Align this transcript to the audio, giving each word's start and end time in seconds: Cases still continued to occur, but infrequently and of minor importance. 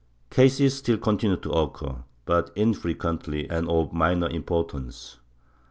Cases 0.31 0.75
still 0.75 0.97
continued 0.97 1.43
to 1.43 1.51
occur, 1.51 2.03
but 2.25 2.49
infrequently 2.55 3.47
and 3.47 3.69
of 3.69 3.93
minor 3.93 4.27
importance. 4.29 5.19